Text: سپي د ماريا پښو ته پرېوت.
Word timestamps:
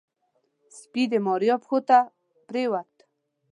سپي 0.77 1.03
د 1.11 1.13
ماريا 1.25 1.55
پښو 1.61 1.79
ته 1.87 1.97
پرېوت. 2.47 2.91